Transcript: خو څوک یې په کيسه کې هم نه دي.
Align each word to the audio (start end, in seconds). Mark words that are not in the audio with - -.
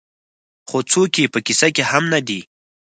خو 0.67 0.77
څوک 0.91 1.11
یې 1.21 1.25
په 1.33 1.39
کيسه 1.45 1.67
کې 1.75 1.83
هم 1.91 2.03
نه 2.13 2.19
دي. 2.27 2.39